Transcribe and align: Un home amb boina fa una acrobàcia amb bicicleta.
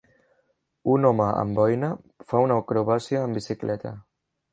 Un 0.93 1.03
home 1.09 1.27
amb 1.41 1.59
boina 1.59 1.89
fa 2.31 2.41
una 2.47 2.57
acrobàcia 2.63 3.21
amb 3.27 3.39
bicicleta. 3.41 3.93